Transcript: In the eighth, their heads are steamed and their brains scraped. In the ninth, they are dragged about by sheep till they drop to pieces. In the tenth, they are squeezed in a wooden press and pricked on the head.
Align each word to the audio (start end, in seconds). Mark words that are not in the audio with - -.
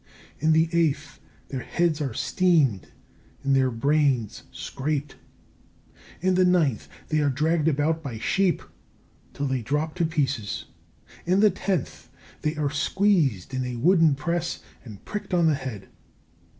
In 0.39 0.51
the 0.51 0.67
eighth, 0.71 1.19
their 1.49 1.59
heads 1.61 2.01
are 2.01 2.11
steamed 2.15 2.87
and 3.43 3.55
their 3.55 3.69
brains 3.69 4.41
scraped. 4.51 5.15
In 6.21 6.33
the 6.33 6.43
ninth, 6.43 6.87
they 7.09 7.19
are 7.19 7.29
dragged 7.29 7.67
about 7.67 8.01
by 8.01 8.17
sheep 8.17 8.63
till 9.35 9.45
they 9.45 9.61
drop 9.61 9.93
to 9.97 10.05
pieces. 10.07 10.65
In 11.27 11.39
the 11.39 11.51
tenth, 11.51 12.09
they 12.41 12.55
are 12.55 12.71
squeezed 12.71 13.53
in 13.53 13.63
a 13.63 13.75
wooden 13.75 14.15
press 14.15 14.61
and 14.83 15.05
pricked 15.05 15.35
on 15.35 15.45
the 15.45 15.53
head. 15.53 15.87